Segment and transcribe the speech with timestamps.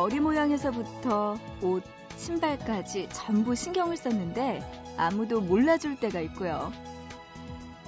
[0.00, 1.84] 머리 모양에서부터 옷,
[2.16, 4.62] 신발까지 전부 신경을 썼는데
[4.96, 6.72] 아무도 몰라줄 때가 있고요.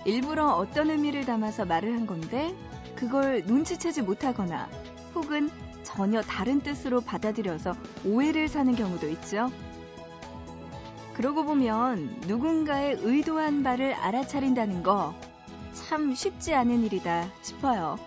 [0.04, 2.54] 일부러 어떤 의미를 담아서 말을 한 건데
[2.96, 4.68] 그걸 눈치채지 못하거나
[5.14, 5.48] 혹은
[5.84, 9.50] 전혀 다른 뜻으로 받아들여서 오해를 사는 경우도 있죠.
[11.14, 15.14] 그러고 보면 누군가의 의도한 바를 알아차린다는 거
[15.72, 17.98] 참 쉽지 않은 일이다 싶어요.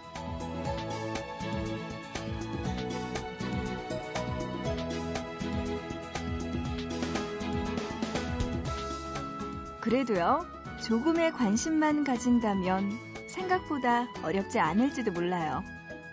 [9.86, 10.48] 그래도요,
[10.82, 12.98] 조금의 관심만 가진다면
[13.28, 15.64] 생각보다 어렵지 않을지도 몰라요.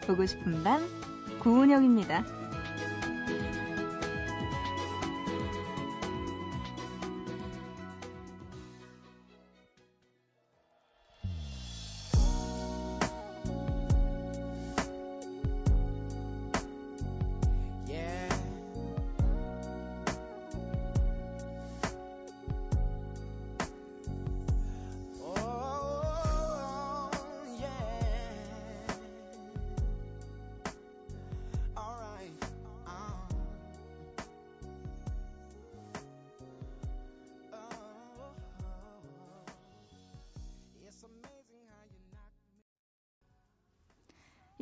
[0.07, 0.87] 보고 싶은 밤,
[1.41, 2.42] 구은영입니다.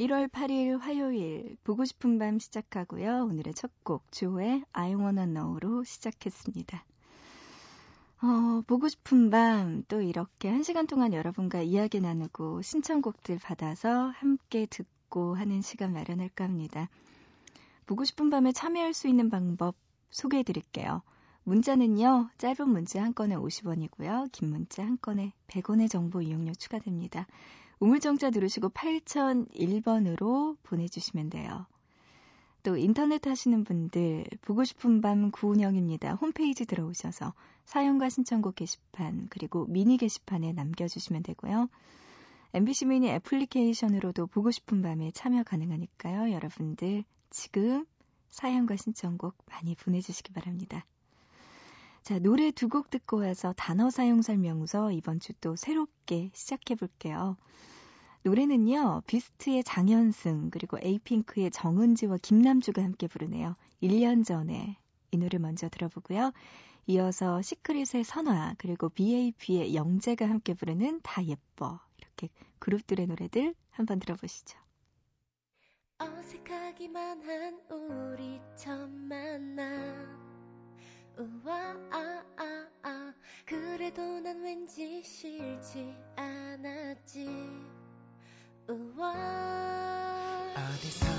[0.00, 3.26] 1월 8일 화요일 보고 싶은 밤 시작하고요.
[3.26, 6.82] 오늘의 첫 곡 조의 I Wanna Know로 시작했습니다.
[8.22, 14.64] 어, 보고 싶은 밤 또 이렇게 한 시간 동안 여러분과 이야기 나누고 신청곡들 받아서 함께
[14.64, 16.88] 듣고 하는 시간 마련할까 합니다.
[17.84, 19.76] 보고 싶은 밤에 참여할 수 있는 방법
[20.10, 21.02] 소개해 드릴게요.
[21.44, 24.32] 문자는요, 짧은 문자 한 건에 50원이고요.
[24.32, 27.26] 긴 문자 한 건에 100원의 정보 이용료 추가됩니다.
[27.80, 31.66] 우물정자 누르시고 8001번으로 보내주시면 돼요.
[32.62, 36.14] 또 인터넷 하시는 분들 보고 싶은 밤 구운영입니다.
[36.16, 37.32] 홈페이지 들어오셔서
[37.64, 41.70] 사연과 신청곡 게시판 그리고 미니 게시판에 남겨주시면 되고요.
[42.52, 46.32] MBC 미니 애플리케이션으로도 보고 싶은 밤에 참여 가능하니까요.
[46.32, 47.86] 여러분들 지금
[48.28, 50.84] 사연과 신청곡 많이 보내주시기 바랍니다.
[52.02, 57.36] 자, 노래 두 곡 듣고 와서 단어 사용 설명서 이번 주 또 새롭게 시작해 볼게요.
[58.22, 63.56] 노래는요, 비스트의 장현승, 그리고 에이핑크의 정은지와 김남주가 함께 부르네요.
[63.82, 64.76] 1년 전에
[65.10, 66.32] 이 노래 먼저 들어보고요.
[66.86, 71.80] 이어서 시크릿의 선화, 그리고 BAP의 영재가 함께 부르는 다 예뻐.
[71.98, 72.28] 이렇게
[72.58, 74.58] 그룹들의 노래들 한번 들어보시죠.
[75.98, 80.29] 어색하기만 한 우리 처음 만나
[81.20, 83.12] 우와 아, 아, 아.
[83.44, 87.28] 그래도 난 왠지 싫지 않았지
[88.66, 89.12] 우와
[90.56, 91.09] 어디선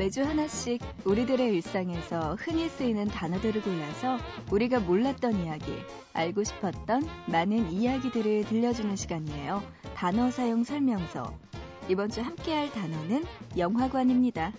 [0.00, 4.16] 매주 하나씩 우리들의 일상에서 흔히 쓰이는 단어들을 골라서
[4.50, 5.76] 우리가 몰랐던 이야기,
[6.14, 9.62] 알고 싶었던 많은 이야기들을 들려주는 시간이에요.
[9.94, 11.36] 단어 사용 설명서.
[11.90, 13.26] 이번 주 함께할 단어는
[13.58, 14.54] 영화관입니다.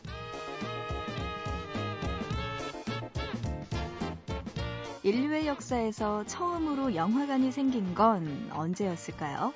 [5.02, 9.56] 인류의 역사에서 처음으로 영화관이 생긴 건 언제였을까요?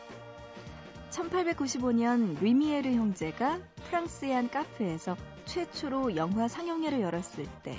[1.11, 5.15] 1895년 리미에르 형제가 프랑스의 한 카페에서
[5.45, 7.77] 최초로 영화 상영회를 열었을 때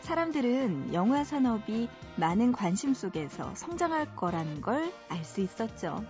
[0.00, 6.04] 사람들은 영화 산업이 많은 관심 속에서 성장할 거라는 걸 알 수 있었죠.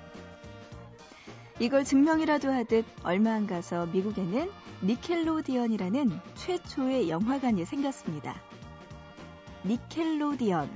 [1.60, 4.50] 이걸 증명이라도 하듯 얼마 안 가서 미국에는
[4.82, 8.34] 니켈로디언이라는 최초의 영화관이 생겼습니다.
[9.64, 10.68] 니켈로디언.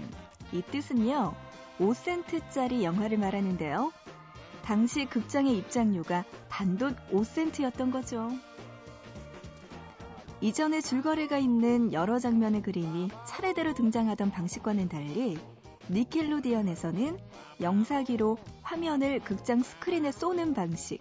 [0.52, 1.34] 이 뜻은요,
[1.80, 3.92] 5센트짜리 영화를 말하는데요.
[4.62, 8.30] 당시 극장의 입장료가 단돈 5센트였던 거죠.
[10.42, 15.38] 이전에 줄거리가 있는 여러 장면의 그림이 차례대로 등장하던 방식과는 달리
[15.88, 17.18] 니켈로디언에서는
[17.62, 21.00] 영사기로 화면을 극장 스크린에 쏘는 방식,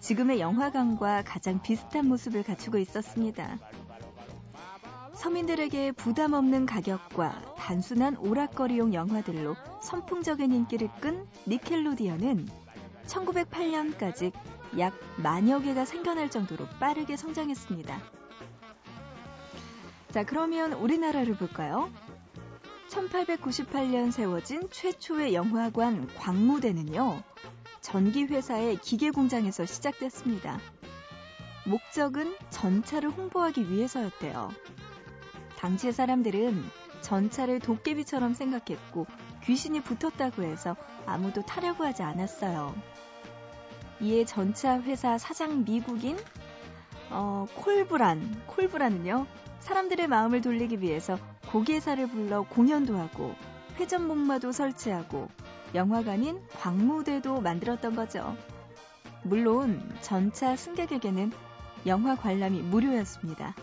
[0.00, 3.58] 지금의 영화관과 가장 비슷한 모습을 갖추고 있었습니다.
[5.14, 12.48] 서민들에게 부담 없는 가격과 단순한 오락거리용 영화들로 선풍적인 인기를 끈 니켈로디언은
[13.06, 14.32] 1908년까지
[14.78, 17.98] 약 만여 개가 생겨날 정도로 빠르게 성장했습니다.
[20.10, 21.90] 자, 그러면 우리나라를 볼까요?
[22.88, 27.22] 1898년 세워진 최초의 영화관 광무대는요,
[27.80, 30.58] 전기회사의 기계공장에서 시작됐습니다.
[31.66, 34.50] 목적은 전차를 홍보하기 위해서였대요.
[35.58, 36.64] 당시의 사람들은
[37.00, 39.06] 전차를 도깨비처럼 생각했고
[39.44, 40.76] 귀신이 붙었다고 해서
[41.06, 42.74] 아무도 타려고 하지 않았어요.
[44.00, 46.16] 이에 전차 회사 사장 미국인
[47.10, 49.26] 어, 콜브란, 콜브란은요,
[49.60, 51.18] 사람들의 마음을 돌리기 위해서
[51.50, 53.34] 고개사를 불러 공연도 하고
[53.78, 55.28] 회전목마도 설치하고
[55.74, 58.36] 영화관인 광무대도 만들었던 거죠.
[59.22, 61.32] 물론 전차 승객에게는
[61.86, 63.54] 영화 관람이 무료였습니다.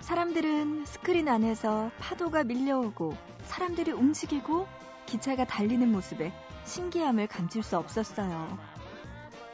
[0.00, 4.66] 사람들은 스크린 안에서 파도가 밀려오고 사람들이 움직이고
[5.06, 6.32] 기차가 달리는 모습에
[6.64, 8.58] 신기함을 감출 수 없었어요.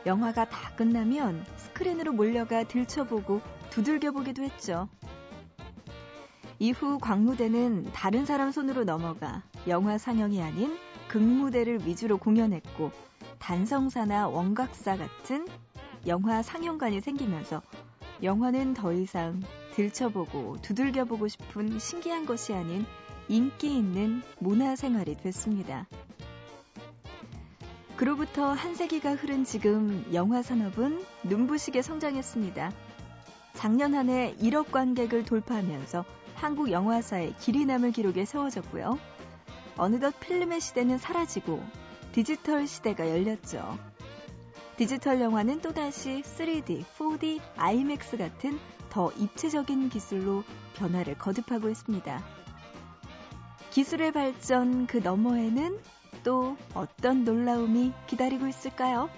[0.06, 4.88] 영화가 다 끝나면 스크린으로 몰려가 들춰보고 두들겨보기도 했죠.
[6.60, 12.92] 이후 광무대는 다른 사람 손으로 넘어가 영화 상영이 아닌 극무대를 위주로 공연했고
[13.40, 15.46] 단성사나 원각사 같은
[16.06, 17.60] 영화 상영관이 생기면서
[18.22, 19.42] 영화는 더 이상
[19.74, 22.86] 들춰보고 두들겨보고 싶은 신기한 것이 아닌
[23.28, 25.86] 인기 있는 문화 생활이 됐습니다.
[27.96, 32.70] 그로부터 한 세기가 흐른 지금 영화 산업은 눈부시게 성장했습니다.
[33.54, 36.04] 작년 한 해 1억 관객을 돌파하면서
[36.34, 38.98] 한국 영화사의 길이 남을 기록에 세워졌고요.
[39.78, 41.62] 어느덧 필름의 시대는 사라지고
[42.12, 43.78] 디지털 시대가 열렸죠.
[44.76, 48.58] 디지털 영화는 또다시 3D, 4D, IMAX 같은
[48.90, 50.44] 더 입체적인 기술로
[50.74, 52.22] 변화를 거듭하고 있습니다.
[53.70, 55.78] 기술의 발전 그 너머에는
[56.26, 59.08] 또 어떤 놀라움이 기다리고 있을까요?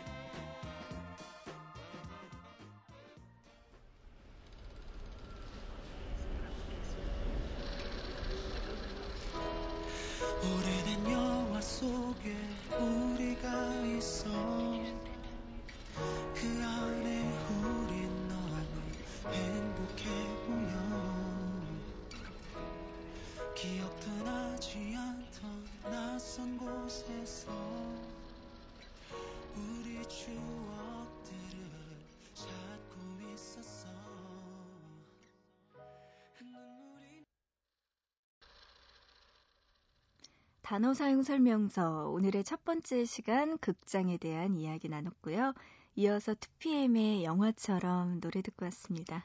[40.68, 45.54] 단어 사용 설명서 오늘의 첫 번째 시간 극장에 대한 이야기 나눴고요.
[45.96, 49.24] 이어서 2PM의 영화처럼 노래 듣고 왔습니다.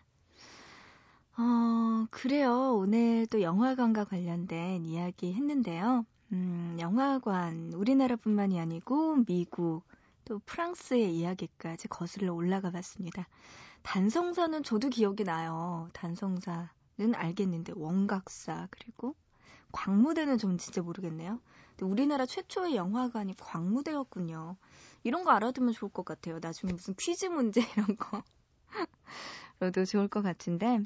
[1.38, 2.78] 어, 그래요.
[2.78, 6.06] 오늘 또 영화관과 관련된 이야기 했는데요.
[6.32, 9.84] 음, 영화관, 우리나라뿐만이 아니고 미국,
[10.24, 13.28] 또 프랑스의 이야기까지 거슬러 올라가 봤습니다.
[13.82, 15.90] 단성사는 저도 기억이 나요.
[15.92, 16.70] 단성사는
[17.16, 19.18] 알겠는데, 원각사, 그리고
[19.74, 21.40] 광무대는 좀 진짜 모르겠네요.
[21.72, 24.56] 근데 우리나라 최초의 영화관이 광무대였군요.
[25.04, 26.40] 이런 거 알아두면 좋을 것 같아요.
[26.40, 28.24] 나중에 무슨 퀴즈 문제 이런 거.
[29.60, 30.80] 로도 좋을 것 같은데.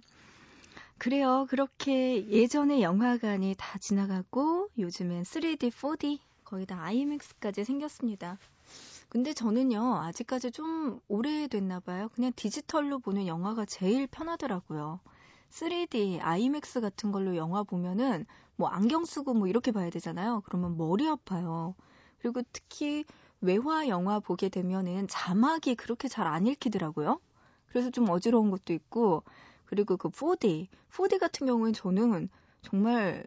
[0.98, 1.46] 그래요.
[1.50, 8.40] 그렇게 예전에 영화관이 다 지나가고 요즘엔 3D, 4D 거의 다 IMAX까지 생겼습니다.
[9.10, 12.10] 근데 저는요, 아직까지 좀 오래됐나 봐요.
[12.16, 15.00] 그냥 디지털로 보는 영화가 제일 편하더라고요.
[15.50, 18.26] 3D, IMAX 같은 걸로 영화 보면은
[18.58, 20.42] 뭐 안경 쓰고 뭐 이렇게 봐야 되잖아요.
[20.46, 21.76] 그러면 머리 아파요.
[22.20, 23.06] 그리고 특히
[23.42, 27.22] 외화 영화 보게 되면은 자막이 그렇게 잘 안 읽히더라고요.
[27.68, 29.24] 그래서 좀 어지러운 것도 있고,
[29.66, 32.30] 그리고 그 4D, 4D 같은 경우는 저는
[32.64, 33.26] 정말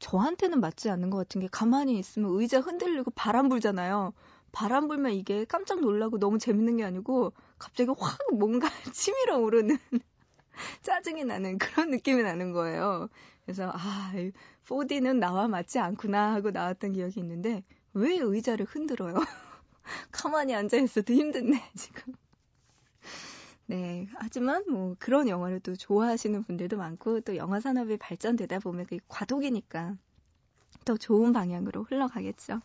[0.00, 4.12] 저한테는 맞지 않는 것 같은 게 가만히 있으면 의자 흔들리고 바람 불잖아요.
[4.52, 9.78] 바람 불면 이게 깜짝 놀라고 너무 재밌는 게 아니고 갑자기 확 뭔가 치밀어 오르는
[10.82, 13.08] 짜증이 나는 그런 느낌이 나는 거예요.
[13.44, 14.12] 그래서 아
[14.68, 19.14] 4D는 나와 맞지 않구나 하고 나왔던 기억이 있는데 왜 의자를 흔들어요?
[20.12, 22.12] 가만히 앉아 있어도 힘든데, 지금.
[23.66, 24.06] 네.
[24.14, 29.96] 하지만 뭐 그런 영화를 또 좋아하시는 분들도 많고 또 영화 산업이 발전되다 보면 그게 과도기니까
[30.84, 32.60] 더 좋은 방향으로 흘러가겠죠.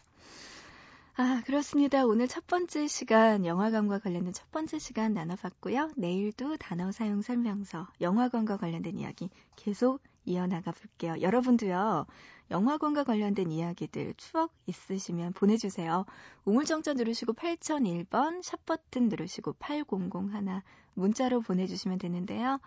[1.16, 2.08] 아, 그렇습니다.
[2.08, 5.92] 오늘 첫 번째 시간, 영화관과 관련된 첫 번째 시간 나눠봤고요.
[5.96, 11.16] 내일도 단어 사용 설명서, 영화관과 관련된 이야기 계속 이어나가 볼게요.
[11.22, 12.08] 여러분도요,
[12.50, 16.06] 영화관과 관련된 이야기들, 추억 있으시면 보내주세요.
[16.46, 20.64] 우물정자 누르시고 8001번, 샵버튼 누르시고 8001
[20.96, 22.60] 문자로 보내주시면 되는데요.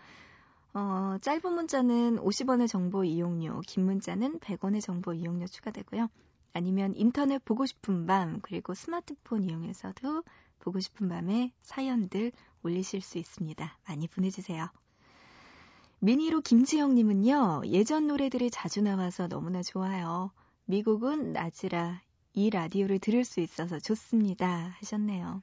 [0.73, 6.09] 어, 짧은 문자는 50원의 정보 이용료, 긴 문자는 100원의 정보 이용료 추가되고요.
[6.53, 10.23] 아니면 인터넷 보고 싶은 밤, 그리고 스마트폰 이용해서도
[10.59, 13.79] 보고 싶은 밤에 사연들 올리실 수 있습니다.
[13.87, 14.69] 많이 보내주세요.
[16.01, 20.31] 미니로 김지영님은요, 예전 노래들이 자주 나와서 너무나 좋아요.
[20.67, 22.01] 미국은 낮이라
[22.35, 24.75] 이 라디오를 들을 수 있어서 좋습니다.
[24.79, 25.43] 하셨네요.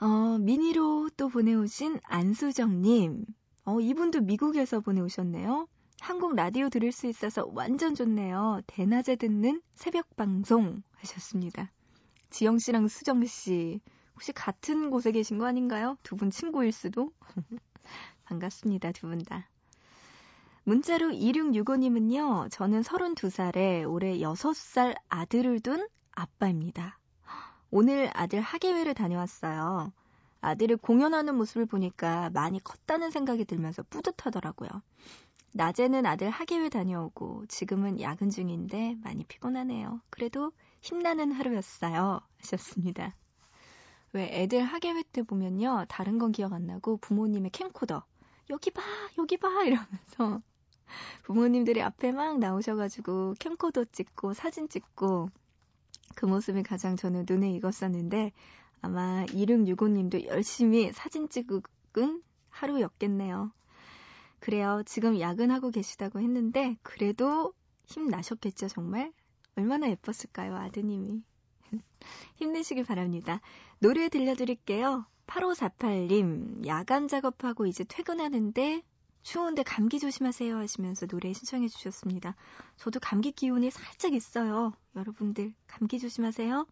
[0.00, 3.24] 어, 미니로 또 보내오신 안수정님.
[3.64, 5.66] 어, 이분도 미국에서 보내오셨네요.
[6.00, 8.60] 한국 라디오 들을 수 있어서 완전 좋네요.
[8.66, 11.70] 대낮에 듣는 새벽 방송 하셨습니다.
[12.30, 13.80] 지영 씨랑 수정 씨
[14.14, 15.96] 혹시 같은 곳에 계신 거 아닌가요?
[16.02, 17.10] 두 분 친구일 수도.
[18.24, 18.92] 반갑습니다.
[18.92, 19.48] 두 분 다.
[20.64, 22.50] 문자로 2665님은요.
[22.50, 26.98] 저는 32살에 올해 6살 아들을 둔 아빠입니다.
[27.70, 29.92] 오늘 아들 학예회를 다녀왔어요.
[30.40, 34.68] 아들을 공연하는 모습을 보니까 많이 컸다는 생각이 들면서 뿌듯하더라고요.
[35.56, 40.00] 낮에는 아들 학예회 다녀오고 지금은 야근 중인데 많이 피곤하네요.
[40.10, 42.20] 그래도 힘나는 하루였어요.
[42.38, 43.14] 하셨습니다.
[44.12, 45.84] 왜 애들 학예회 때 보면요.
[45.88, 48.04] 다른 건 기억 안 나고 부모님의 캠코더
[48.50, 48.82] 여기 봐
[49.16, 50.42] 여기 봐 이러면서
[51.22, 55.30] 부모님들이 앞에 막 나오셔가지고 캠코더 찍고 사진 찍고
[56.16, 58.32] 그 모습이 가장 저는 눈에 익었었는데
[58.80, 63.52] 아마 2665님도 열심히 사진 찍은 하루였겠네요.
[64.44, 64.82] 그래요.
[64.84, 67.54] 지금 야근하고 계시다고 했는데 그래도
[67.86, 69.10] 힘 나셨겠죠, 정말?
[69.56, 71.22] 얼마나 예뻤을까요, 아드님이.
[72.36, 73.40] 힘내시길 바랍니다.
[73.78, 75.06] 노래 들려드릴게요.
[75.26, 78.82] 8548님, 야간 작업하고 이제 퇴근하는데
[79.22, 82.36] 추운데 감기 조심하세요 하시면서 노래 신청해 주셨습니다.
[82.76, 84.74] 저도 감기 기운이 살짝 있어요.
[84.94, 86.66] 여러분들 감기 조심하세요.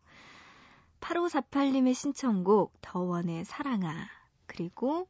[1.00, 4.09] 8548님의 신청곡 더원의 사랑아
[4.45, 5.09] 그리고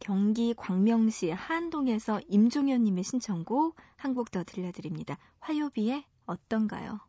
[0.00, 5.18] 경기 광명시 한동에서 임종현님의 신청곡 한 곡 더 들려드립니다.
[5.40, 7.00] 화요비의 어떤가요?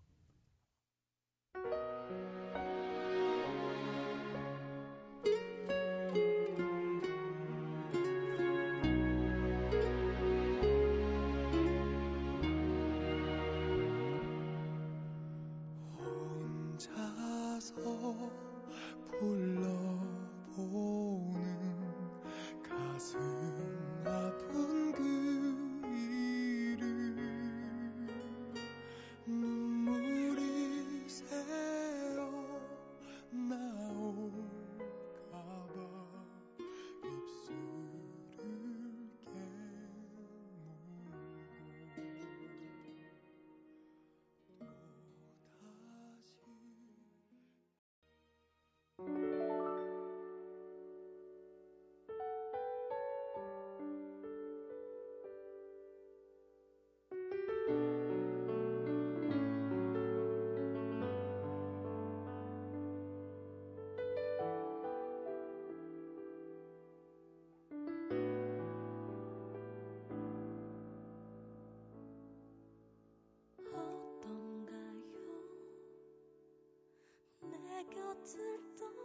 [78.19, 78.99] 곁을 떠난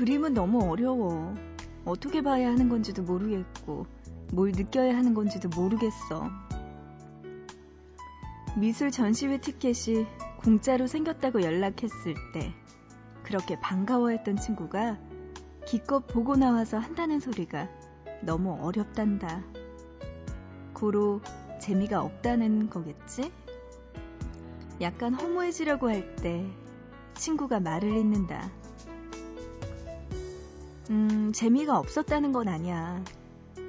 [0.00, 1.34] 그림은 너무 어려워.
[1.84, 3.84] 어떻게 봐야 하는 건지도 모르겠고,
[4.32, 6.30] 뭘 느껴야 하는 건지도 모르겠어.
[8.56, 10.06] 미술 전시회 티켓이
[10.38, 12.52] 공짜로 생겼다고 연락했을 때,
[13.22, 14.98] 그렇게 반가워했던 친구가
[15.66, 17.68] 기껏 보고 나와서 한다는 소리가
[18.22, 19.42] 너무 어렵단다.
[20.74, 21.20] 고로
[21.60, 23.30] 재미가 없다는 거겠지?
[24.80, 26.46] 약간 허무해지려고 할 때
[27.14, 28.50] 친구가 말을 잇는다.
[30.88, 33.04] 음, 재미가 없었다는 건 아니야.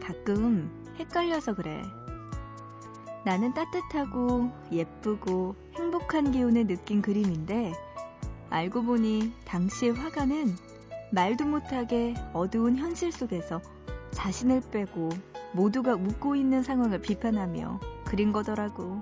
[0.02, 1.84] 가끔 헷갈려서 그래.
[3.24, 7.74] 나는 따뜻하고 예쁘고 행복한 기운을 느낀 그림인데
[8.50, 10.56] 알고 보니 당시의 화가는
[11.12, 13.62] 말도 못하게 어두운 현실 속에서
[14.12, 15.10] 자신을 빼고
[15.54, 19.02] 모두가 웃고 있는 상황을 비판하며 그린 거더라고.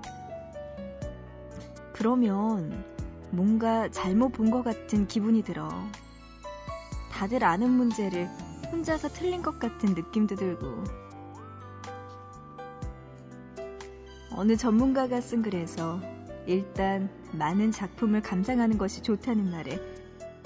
[1.94, 2.84] 그러면
[3.30, 5.68] 뭔가 잘못 본 것 같은 기분이 들어.
[7.12, 8.28] 다들 아는 문제를
[8.72, 10.84] 혼자서 틀린 것 같은 느낌도 들고.
[14.40, 16.00] 어느 전문가가 쓴 글에서
[16.46, 19.78] 일단 많은 작품을 감상하는 것이 좋다는 말에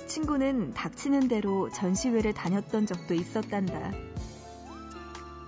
[0.09, 3.93] 친구는 닥치는 대로 전시회를 다녔던 적도 있었단다.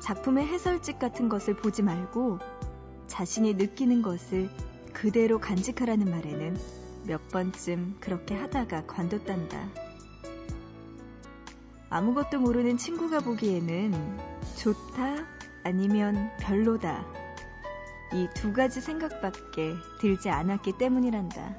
[0.01, 2.39] 작품의 해설집 같은 것을 보지 말고
[3.09, 4.49] 자신이 느끼는 것을
[4.93, 6.57] 그대로 간직하라는 말에는
[7.09, 9.69] 몇 번쯤 그렇게 하다가 관뒀단다.
[11.91, 13.93] 아무것도 모르는 친구가 보기에는
[14.55, 15.27] 좋다
[15.65, 17.26] 아니면 별로다
[18.17, 21.55] 이 두 가지 생각밖에 들지 않았기 때문이란다.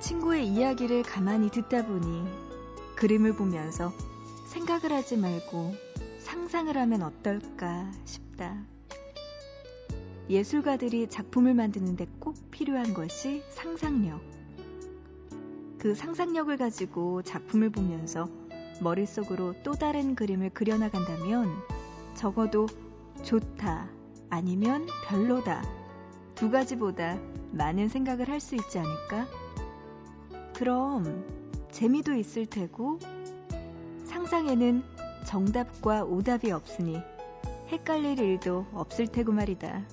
[0.00, 2.24] 친구의 이야기를 가만히 듣다 보니
[2.96, 3.94] 그림을 보면서
[4.48, 5.74] 생각을 하지 말고
[6.18, 8.54] 상상을 하면 어떨까 싶다.
[10.28, 14.20] 예술가들이 작품을 만드는데 꼭 필요한 것이 상상력.
[15.78, 18.28] 그 상상력을 가지고 작품을 보면서
[18.82, 21.48] 머릿속으로 또 다른 그림을 그려나간다면
[22.14, 22.66] 적어도
[23.22, 23.88] 좋다,
[24.30, 25.62] 아니면 별로다.
[26.34, 27.18] 두 가지보다
[27.52, 29.26] 많은 생각을 할 수 있지 않을까?
[30.54, 31.24] 그럼
[31.70, 32.98] 재미도 있을 테고
[34.04, 34.82] 상상에는
[35.26, 37.00] 정답과 오답이 없으니
[37.68, 39.84] 헷갈릴 일도 없을 테고 말이다.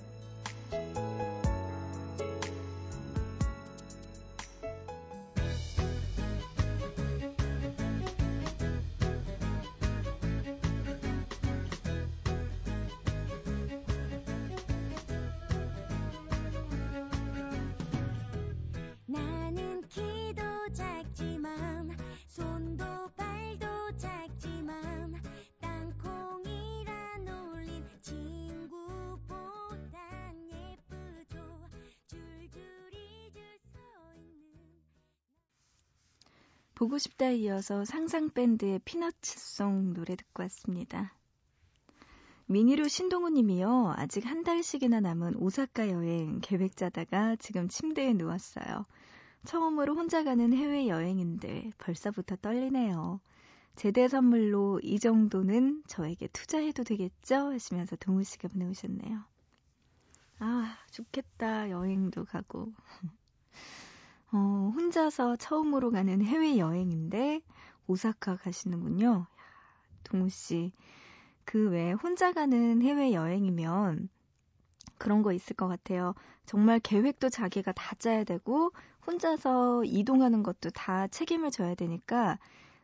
[36.75, 41.15] 보고 싶다 이어서 상상밴드의 피너츠송 노래 듣고 왔습니다.
[42.45, 43.93] 미니로 신동우 님이요.
[43.95, 48.85] 아직 한 달씩이나 남은 오사카 여행 계획 짜다가 지금 침대에 누웠어요.
[49.45, 53.19] 처음으로 혼자 가는 해외 여행인데 벌써부터 떨리네요.
[53.75, 57.51] 제대 선물로 이 정도는 저에게 투자해도 되겠죠?
[57.51, 59.23] 하시면서 동우 씨가 보내오셨네요.
[60.39, 61.69] 아, 좋겠다.
[61.69, 62.73] 여행도 가고.
[64.33, 67.41] 어, 혼자서 처음으로 가는 해외 여행인데
[67.85, 69.27] 오사카 가시는군요.
[70.03, 70.73] 동우 씨.
[71.45, 74.09] 그 외에 혼자 가는 해외 여행이면
[74.97, 76.15] 그런 거 있을 것 같아요.
[76.47, 78.71] 정말 계획도 자기가 다 짜야 되고
[79.05, 82.39] 혼자서 이동하는 것도 다 책임을 져야 되니까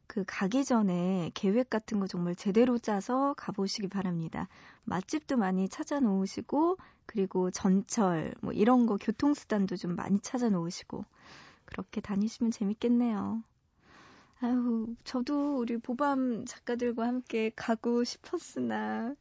[0.10, 4.48] 그 가기 전에 계획 같은 거 정말 제대로 짜서 가보시기 바랍니다.
[4.84, 11.06] 맛집도 많이 찾아 놓으시고 그리고 전철 뭐 이런 거 교통수단도 좀 많이 찾아 놓으시고
[11.66, 13.44] 그렇게 다니시면 재밌겠네요.
[14.42, 19.14] 아유, 저도 우리 보밤 작가들과 함께 가고 싶었으나,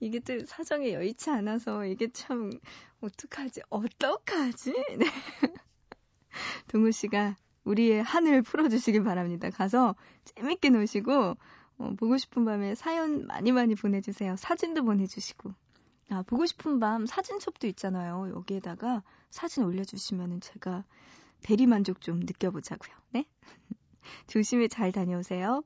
[0.00, 2.50] 이게 또 사정이 여의치 않아서 이게 참,
[3.00, 3.62] 어떡하지?
[3.70, 4.72] 어떡하지?
[4.98, 5.06] 네.
[6.68, 9.50] 동우 씨가 우리의 한을 풀어주시길 바랍니다.
[9.50, 11.36] 가서 재밌게 노시고,
[11.78, 14.36] 어, 보고 싶은 밤에 사연 많이 많이 보내주세요.
[14.36, 15.52] 사진도 보내주시고.
[16.10, 18.30] 아, 보고 싶은 밤 사진첩도 있잖아요.
[18.34, 20.84] 여기에다가 사진 올려주시면은 제가
[21.42, 22.94] 대리만족 좀 느껴보자고요.
[23.10, 23.26] 네?
[24.28, 25.64] 조심히 잘 다녀오세요.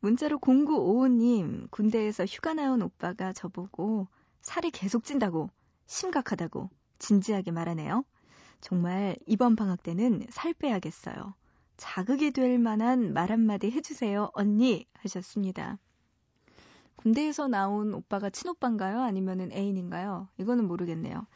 [0.00, 4.06] 문자로 0955님, 군대에서 휴가 나온 오빠가 저보고
[4.40, 5.50] 살이 계속 찐다고,
[5.86, 8.04] 심각하다고, 진지하게 말하네요.
[8.60, 11.34] 정말 이번 방학 때는 살 빼야겠어요.
[11.76, 14.86] 자극이 될 만한 말 한마디 해주세요, 언니!
[14.94, 15.78] 하셨습니다.
[16.96, 19.00] 군대에서 나온 오빠가 친오빠인가요?
[19.00, 20.28] 아니면 애인인가요?
[20.38, 21.26] 이거는 모르겠네요.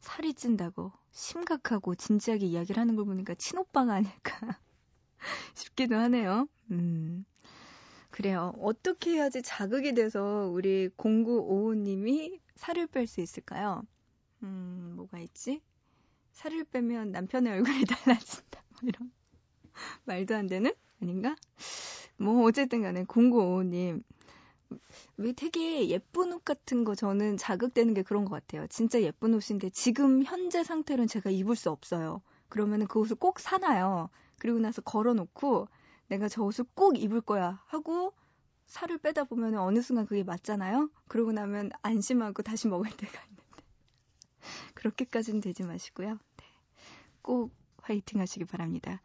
[0.00, 4.58] 살이 찐다고 심각하고 진지하게 이야기를 하는 걸 보니까 친오빠가 아닐까
[5.54, 6.48] 싶기도 하네요.
[6.72, 7.24] 음.
[8.10, 8.52] 그래요.
[8.60, 13.82] 어떻게 해야지 자극이 돼서 우리 0955님이 살을 뺄 수 있을까요?
[14.42, 15.60] 음, 뭐가 있지?
[16.36, 18.62] 살을 빼면 남편의 얼굴이 달라진다.
[18.68, 19.10] 뭐 이런.
[20.04, 20.72] 말도 안 되는?
[21.00, 21.34] 아닌가?
[22.18, 24.02] 뭐, 어쨌든 간에 0955님.
[25.16, 28.66] 왜 되게 예쁜 옷 같은 거 저는 자극되는 게 그런 것 같아요.
[28.66, 32.20] 진짜 예쁜 옷인데 지금 현재 상태로는 제가 입을 수 없어요.
[32.48, 34.10] 그러면은 그 옷을 꼭 사놔요.
[34.38, 35.68] 그리고 나서 걸어놓고
[36.08, 38.12] 내가 저 옷을 꼭 입을 거야 하고
[38.66, 40.90] 살을 빼다 보면 어느 순간 그게 맞잖아요.
[41.08, 43.42] 그러고 나면 안심하고 다시 먹을 때가 있는데
[44.74, 46.18] 그렇게까지는 되지 마시고요.
[47.26, 47.32] 네.
[47.32, 49.00] 꼭 화이팅 하시기 바랍니다.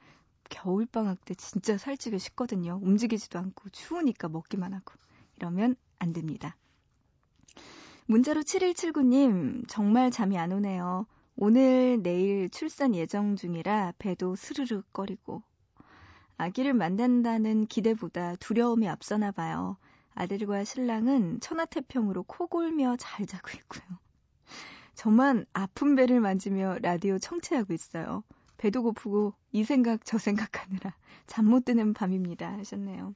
[0.50, 2.80] 겨울방학 때 진짜 살찌기 쉽거든요.
[2.82, 4.94] 움직이지도 않고 추우니까 먹기만 하고
[5.38, 6.56] 이러면 안 됩니다.
[8.06, 11.08] 문자로 7179님 정말 잠이 안 오네요.
[11.36, 15.42] 오늘 내일 출산 예정 중이라 배도 스르륵 거리고
[16.38, 19.78] 아기를 만난다는 기대보다 두려움이 앞서나 봐요.
[20.14, 23.84] 아들과 신랑은 천하태평으로 코골며 잘 자고 있고요.
[25.02, 28.24] 저만 아픈 배를 만지며 라디오 청취하고 있어요.
[28.58, 33.16] 배도 고프고 이 생각 저 생각하느라 잠 못 드는 밤입니다 하셨네요.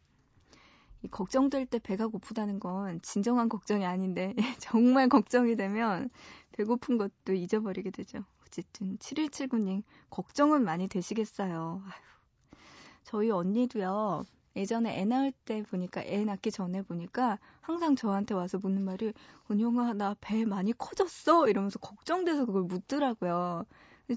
[1.03, 6.09] 이 걱정될 때 배가 고프다는 건 진정한 걱정이 아닌데 정말 걱정이 되면
[6.53, 8.25] 배고픈 것도 잊어버리게 되죠.
[8.47, 11.83] 어쨌든 7179님 걱정은 많이 되시겠어요.
[11.85, 12.59] 아휴,
[13.03, 14.25] 저희 언니도요.
[14.55, 19.13] 예전에 애 낳을 때 보니까 애 낳기 전에 보니까 항상 저한테 와서 묻는 말이
[19.51, 23.65] 은영아 나 배 많이 커졌어 이러면서 걱정돼서 그걸 묻더라고요.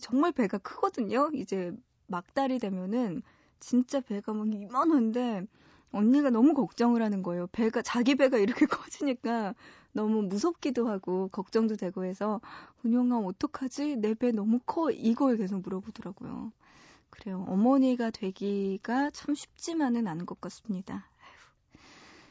[0.00, 1.30] 정말 배가 크거든요.
[1.34, 1.72] 이제
[2.06, 3.22] 막달이 되면은
[3.60, 5.46] 진짜 배가 막 이만한데
[5.90, 7.46] 언니가 너무 걱정을 하는 거예요.
[7.48, 9.54] 배가 자기 배가 이렇게 커지니까
[9.92, 12.40] 너무 무섭기도 하고 걱정도 되고 해서
[12.84, 13.96] 은영아 어떡하지?
[13.96, 16.52] 내 배 너무 커 이걸 계속 물어보더라고요.
[17.10, 17.44] 그래요.
[17.48, 21.10] 어머니가 되기가 참 쉽지만은 않은 것 같습니다.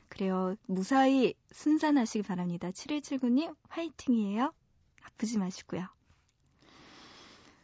[0.09, 0.55] 그래요.
[0.65, 2.71] 무사히 순산하시기 바랍니다.
[2.71, 4.53] 7179님, 화이팅이에요.
[5.03, 5.87] 아프지 마시고요.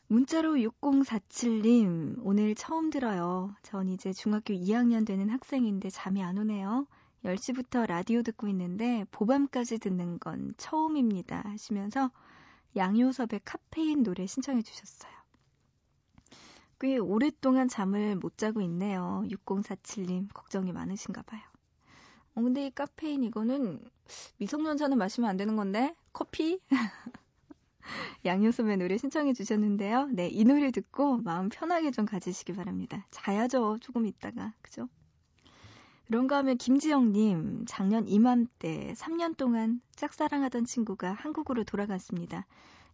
[0.07, 3.55] 문자로 6047님, 오늘 처음 들어요.
[3.63, 6.85] 전 이제 중학교 2학년 되는 학생인데 잠이 안 오네요.
[7.23, 11.41] 10시부터 라디오 듣고 있는데 보밤까지 듣는 건 처음입니다.
[11.45, 12.11] 하시면서
[12.75, 15.22] 양효섭의 카페인 노래 신청해 주셨어요.
[16.83, 19.23] 꽤 오랫동안 잠을 못 자고 있네요.
[19.29, 21.39] 6047님, 걱정이 많으신가 봐요.
[22.35, 23.79] 어, 근데 이 카페인 이거는
[24.39, 25.95] 미성년자는 마시면 안 되는 건데?
[26.11, 26.59] 커피?
[28.25, 30.07] 양효섭의 노래 신청해 주셨는데요.
[30.07, 33.07] 네, 이 노래 듣고 마음 편하게 좀 가지시기 바랍니다.
[33.11, 34.53] 자야죠, 조금 있다가.
[34.61, 34.89] 그죠?
[36.07, 42.45] 그런가 하면 김지영님, 작년 이맘때 3년 동안 짝사랑하던 친구가 한국으로 돌아갔습니다.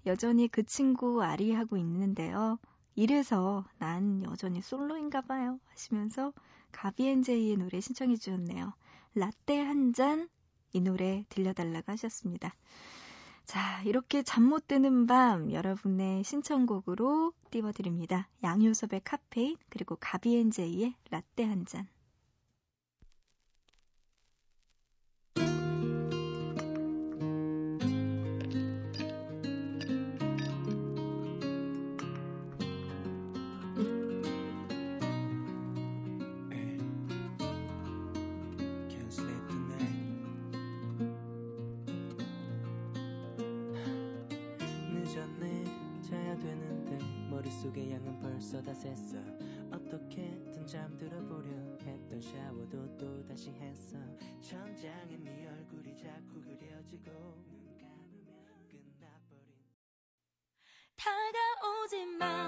[0.05, 2.59] 여전히 그 친구 아리하고 있는데요.
[2.99, 5.57] 이래서 난 여전히 솔로인가 봐요.
[5.69, 6.33] 하시면서
[6.73, 8.73] 가비앤제이의 노래 신청해 주셨네요.
[9.15, 10.27] 라떼 한 잔
[10.73, 12.53] 이 노래 들려달라고 하셨습니다.
[13.45, 18.27] 자, 이렇게 잠 못 드는 밤 여러분의 신청곡으로 띄워드립니다.
[18.43, 21.87] 양효섭의 카페인 그리고 가비앤제이의 라떼 한 잔.
[48.59, 49.73] 양은 벌써 다 샜어.
[49.73, 51.49] 어떻게든 잠들어 보려
[51.81, 53.97] 했던 샤워도 또 다시 했어.
[54.41, 57.11] 천장에 네 얼굴이 자꾸 그려지고
[57.47, 59.55] 눈 감으면 끝나버린
[60.95, 62.38] 다가오지 마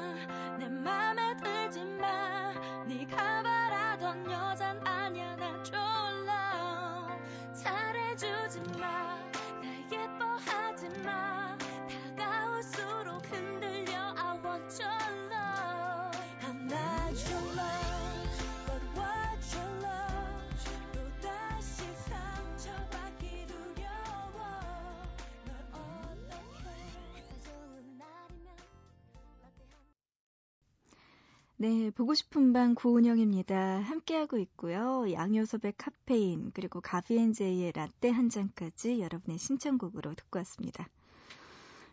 [31.62, 33.82] 네, 보고 싶은 방 구은영입니다.
[33.82, 35.06] 함께하고 있고요.
[35.12, 40.89] 양요섭의 카페인, 그리고 가비앤제이의 라떼 한 잔까지 여러분의 신청곡으로 듣고 왔습니다.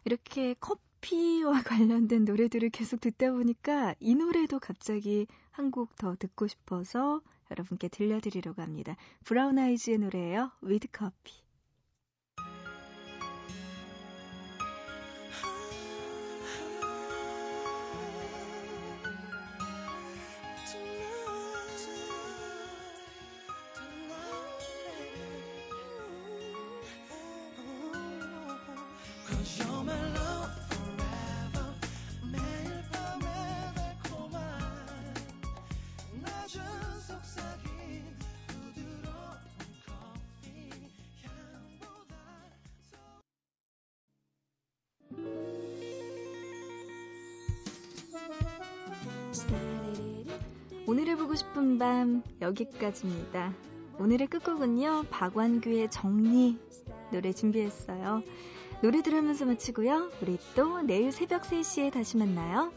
[0.07, 7.21] 이렇게 커피와 관련된 노래들을 계속 듣다 보니까 이 노래도 갑자기 한 곡 더 듣고 싶어서
[7.51, 8.97] 여러분께 들려드리려고 합니다.
[9.25, 10.51] 브라운 아이즈의 노래예요.
[10.63, 11.48] With Coffee.
[51.59, 53.53] 싶은 밤 여기까지입니다.
[53.99, 55.07] 오늘의 끝곡은요.
[55.11, 56.57] 박완규의 정리
[57.11, 58.23] 노래 준비했어요.
[58.81, 60.11] 노래 들으면서 마치고요.
[60.23, 62.73] 우리 또 내일 새벽 3시에 다시 만나요.